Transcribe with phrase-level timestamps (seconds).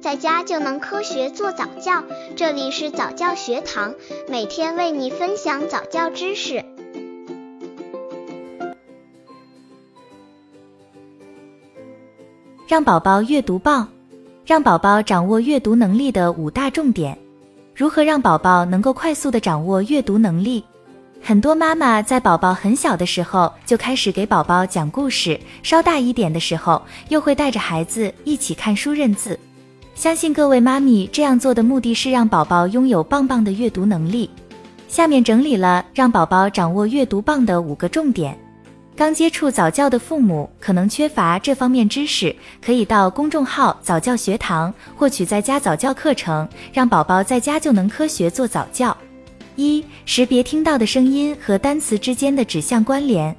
[0.00, 2.02] 在家就能科学做早教。
[2.34, 3.94] 这里是早教学堂，
[4.28, 6.64] 每天为你分享早教知识。
[12.66, 13.86] 让宝宝阅读棒，
[14.46, 17.16] 让宝宝掌握阅读能力的五大重点。
[17.74, 20.64] 如何让宝宝能够快速的掌握阅读能力？
[21.22, 26.80] 很多妈妈在宝宝很小的时候就开始给宝宝讲故事，稍大一点的时候
[27.10, 29.38] 又会带着孩子一起看书认字。
[30.00, 34.30] 相信各位妈咪这样做的目的是让宝宝拥有棒棒的阅读能力。
[34.88, 38.34] 下面整理了让宝宝掌握阅读棒的五个重点。
[38.96, 48.96] 刚接触早教的父母可能缺乏这方面知识，可以到公众号早教学堂获取在家早教课程，让宝宝在家就能科学做早教。
[49.56, 53.36] 一、识别听到的声音和单词之间的指向关联，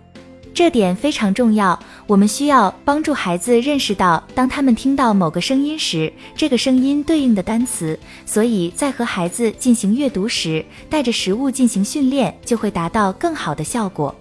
[0.53, 1.77] 这点非常重要。
[2.07, 7.97] 我们需要帮助孩子认识到，当他们听到某个声音时，这个声音对应的单词。
[8.25, 14.13] 所以在和孩子进行阅读时，带着实物进行训练，就会达到更好的效果。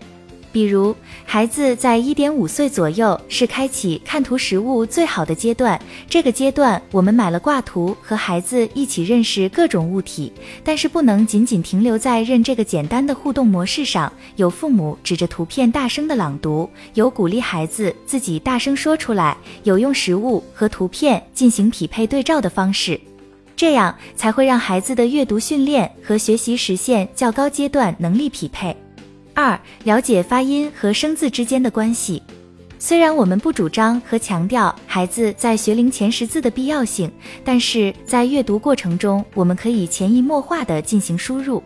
[0.52, 5.80] 比如，孩子在一点五岁左右是开启看图识物最好的阶段。
[6.08, 10.32] 这个阶段，我们买了挂图，和孩子一起认识各种物体。
[10.64, 14.12] 但是不能仅仅停留在认这个简单的互动模式上。
[14.36, 23.00] 有父母指着图片大声的朗读，有鼓励孩子自己大声说出来，有用实物和图片进行匹配对照的方式，
[23.54, 28.76] 这样才会让孩子的阅读训练和学习实现较高阶段能力匹配。
[29.34, 32.22] 二、了解发音和生字之间的关系。
[32.78, 37.10] 虽然我们不主张和强调孩子在学龄前识字的必要性，
[37.44, 41.62] 但是在阅读过程中，我们可以潜移默化地进行输入。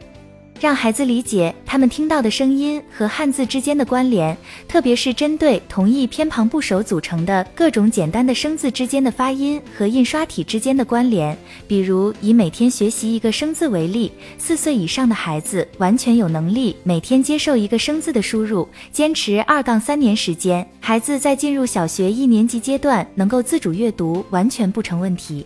[0.61, 4.35] 让孩子理解他们听到的声音和汉字之间的关联，
[4.67, 11.37] 特别是针对同义偏旁部首组成的各种简单的生字之间的发音和印刷体之间的关联。
[11.69, 25.45] 比如以每天学习一个生字为例，四岁以上的孩子完全有能力每天接受一个生字的输入，坚持二杠三年时间，孩子在进入小学一年级阶段能够自主阅读，完全不成问题。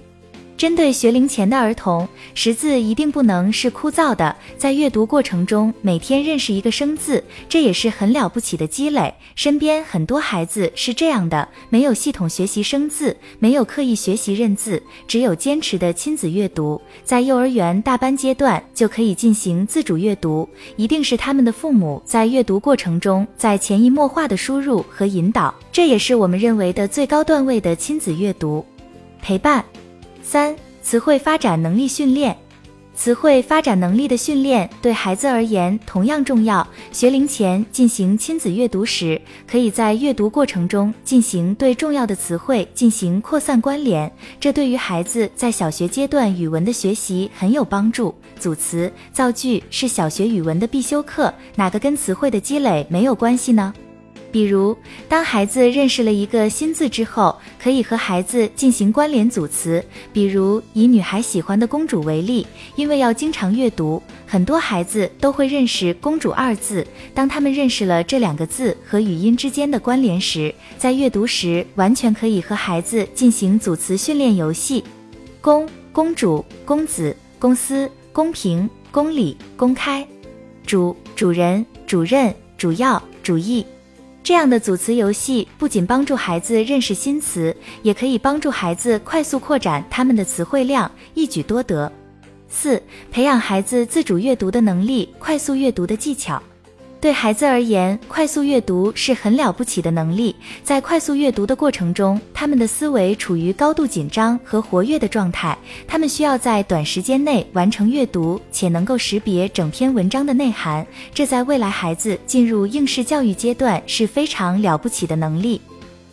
[0.59, 4.35] 针对学龄前的儿童，识字一定不能是枯燥的。
[4.57, 9.15] 在阅读过程中，每天认识一个生字，这也是很了不起的积累。
[9.37, 20.49] 身边很多孩子是这样的：没有系统学习生字，没有刻意学习认字，只有坚持的亲子阅读，在幼儿园大班阶段就可以进行自主阅读。
[20.75, 28.67] 一定是他们的父母在阅读过程中，在潜移默化的输入和引导，这也是我们认为的最高段位的亲子阅读
[29.23, 29.65] 陪伴。
[30.31, 32.37] 三、词汇发展能力训练，
[32.95, 36.69] 词汇发展能力的训练对孩子而言同样重要。
[36.93, 39.19] 学龄前进行亲子阅读时，
[39.51, 48.15] 可以在阅读过程中进行对重要的词汇进行扩散关联，这对于孩子在小学阶段语文的学习很有帮助。
[48.39, 53.73] 组词、造句是小学语文的必修课，哪个跟词汇的积累没有关系呢？
[54.31, 54.77] 比如，
[55.09, 59.83] 当孩子认识了一个新字之后，可以和孩子进行关联组词。
[60.13, 62.47] 比如，以女孩喜欢的公主为例，
[62.77, 66.87] 因为要经常阅读，很多孩子都会认识“公主”二字。
[67.15, 74.85] 当他们认识了这两个字和语音之间的关联时，在阅读时完全可以和孩子进行组词训练游戏。
[75.41, 80.05] 公、公主、公子、公司、公平、公理、公开；
[80.67, 83.65] 主、主人、主任、主要、主义。
[84.29, 91.91] 这样的组词游戏不仅帮助孩子认识新词，也可以帮助孩子快速扩展他们的词汇量，一举多得。
[92.47, 96.43] 四、培养孩子自主阅读的能力，快速阅读的技巧。
[97.01, 100.35] 对孩子而言，快速阅读是很了不起的能力。
[100.65, 110.85] 在快速阅读的过程中，他们的思维处于高度紧张和活跃的状态，他们需要在短时间内完成阅读，且能够识别整篇文章的内涵。
[111.15, 115.61] 这在未来孩子进入应试教育阶段是非常了不起的能力。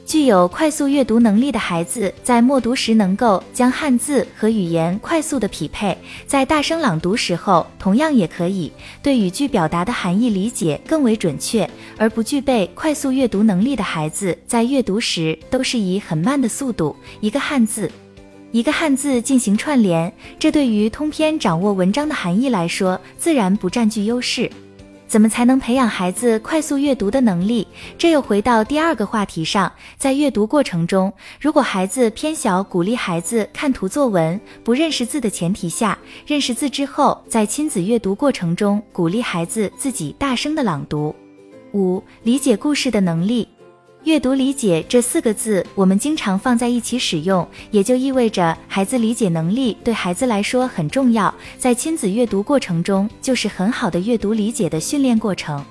[0.05, 5.97] 具有快速阅读能力的孩子，在默读时能够将汉字和语言快速的匹配，
[6.27, 8.71] 在大声朗读时候，同样也可以
[9.01, 11.67] 对语句表达的含义理解更为准确。
[11.97, 17.89] 而不具备快速阅读能力的孩子，在阅读时都是以很慢的速度，一个汉字
[18.51, 24.49] 一个汉字进行串联，这对于通篇掌握文章的含义来说，自然不占据优势。
[25.15, 27.65] 怎么才能培养孩子快速阅读的能力？
[27.97, 35.97] 这又回到第二个话题上，在阅读过程中，如果孩子偏小，鼓励孩子看图作文，不认识字的前提下，
[36.27, 41.15] 认识字之后，在亲子阅读过程中，鼓励孩子自己大声的朗读。
[41.71, 43.47] 五、理解故事的能力。
[44.05, 51.33] 阅读理解这四个字，我们经常放在一起使用，也就意味着孩子理解能力对孩子来说很重要。
[51.57, 55.65] 在亲子阅读过程中，就是很好的阅读理解的训练过程。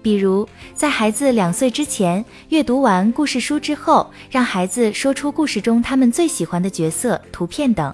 [0.00, 7.92] 比如，在孩子两岁之前，阅读完故事书之后，让孩子说出故事中他们最喜欢的角色、图片等；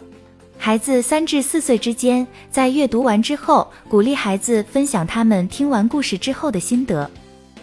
[0.56, 7.10] 孩子三至四岁之间，在阅读完之后，鼓励孩子分享他们听完故事之后的心得。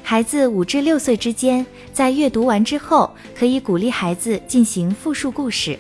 [0.10, 5.78] 孩子五至六岁之间，在阅读完之后，可以鼓励孩子进行复述故事。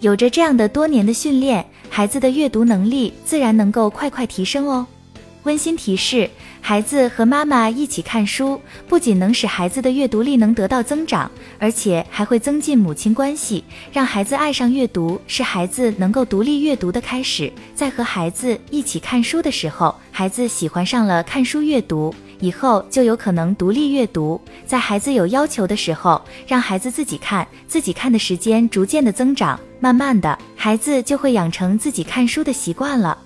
[0.00, 4.84] 有着这样的多年的训练，孩子的阅读能力自然能够快快提升哦。
[5.44, 6.28] 温馨提示：
[6.60, 11.30] 孩子和妈妈一起看书，不仅能使孩子的阅读力能得到增长，
[11.60, 13.62] 而且还会增进母亲关系，
[13.92, 17.50] 让孩子爱上阅读，是孩子能够独立阅读的开始。
[17.72, 24.40] 在和孩子一起看书的时候，孩子喜欢上了看书阅读，以后就有可能独立阅读。
[24.66, 33.16] 在孩子有要求的时候，让孩子自己看，自己看的时间逐渐的增长，慢慢的，孩子就会养成自己看书的习惯了。